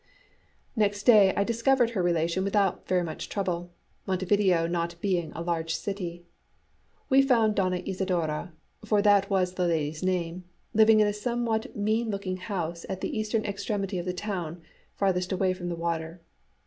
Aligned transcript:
Next 0.75 1.03
day 1.03 1.31
I 1.35 1.43
discovered 1.43 1.91
her 1.91 2.01
relation 2.01 2.43
without 2.43 2.87
very 2.87 3.03
much 3.03 3.29
trouble, 3.29 3.71
Montevideo 4.07 4.65
not 4.65 4.99
being 4.99 5.31
a 5.33 5.43
large 5.43 5.75
city. 5.75 6.25
We 7.07 7.21
found 7.21 7.55
Doña 7.55 7.87
Isidora 7.87 8.51
for 8.83 9.03
that 9.03 9.29
was 9.29 9.53
the 9.53 9.67
lady's 9.67 10.01
name 10.01 10.43
living 10.73 11.01
in 11.01 11.05
a 11.07 11.13
somewhat 11.13 11.75
mean 11.75 12.09
looking 12.09 12.37
house 12.37 12.83
at 12.89 13.01
the 13.01 13.15
eastern 13.15 13.45
extremity 13.45 13.99
of 13.99 14.07
the 14.07 14.11
town, 14.11 14.63
farthest 14.95 15.31
away 15.31 15.53
from 15.53 15.69
the 15.69 15.75
water. 15.75 16.23